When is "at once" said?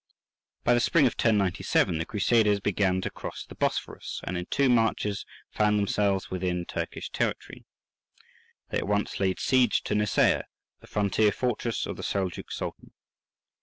8.79-9.19